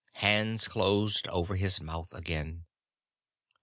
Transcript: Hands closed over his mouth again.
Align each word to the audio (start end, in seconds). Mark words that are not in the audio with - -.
Hands 0.13 0.67
closed 0.67 1.27
over 1.27 1.57
his 1.57 1.79
mouth 1.79 2.11
again. 2.11 2.65